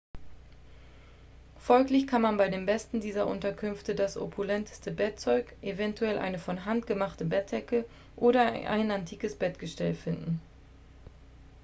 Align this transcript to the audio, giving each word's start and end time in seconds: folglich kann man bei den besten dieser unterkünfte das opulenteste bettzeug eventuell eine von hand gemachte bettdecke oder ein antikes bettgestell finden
folglich 1.59 2.07
kann 2.07 2.23
man 2.23 2.35
bei 2.37 2.49
den 2.49 2.65
besten 2.65 3.01
dieser 3.01 3.27
unterkünfte 3.27 3.93
das 3.93 4.17
opulenteste 4.17 4.89
bettzeug 4.91 5.53
eventuell 5.61 6.17
eine 6.17 6.39
von 6.39 6.65
hand 6.65 6.87
gemachte 6.87 7.23
bettdecke 7.23 7.85
oder 8.15 8.51
ein 8.51 8.89
antikes 8.89 9.35
bettgestell 9.37 9.93
finden 9.93 10.41